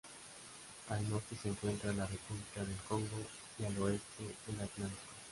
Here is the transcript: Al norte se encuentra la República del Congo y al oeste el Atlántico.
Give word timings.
Al 0.89 1.07
norte 1.07 1.35
se 1.39 1.49
encuentra 1.49 1.93
la 1.93 2.07
República 2.07 2.65
del 2.65 2.75
Congo 2.89 3.23
y 3.59 3.65
al 3.65 3.77
oeste 3.77 4.35
el 4.49 4.59
Atlántico. 4.59 5.05